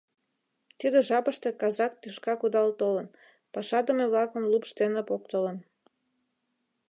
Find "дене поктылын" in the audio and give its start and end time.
4.79-5.57